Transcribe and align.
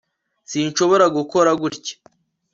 sinshobora 0.49 1.05
gukora 1.17 1.49
gutya 1.61 1.95